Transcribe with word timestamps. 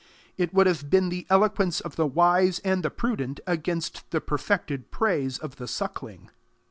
It 0.35 0.51
would 0.51 0.65
have 0.65 0.89
been 0.89 1.09
the 1.09 1.27
eloquence 1.29 1.79
of 1.79 1.95
the 1.95 2.07
wise 2.07 2.57
and 2.65 2.81
the 2.81 2.89
prudent 2.89 3.39
against 3.45 4.09
the 4.09 4.19
perfected 4.19 4.89
praise 4.89 5.37
of 5.37 5.57
the 5.57 5.67
suckling. 5.67 6.31